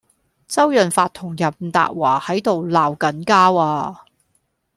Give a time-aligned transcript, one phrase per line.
[0.47, 4.03] 周潤發同任達華喺度鬧緊交呀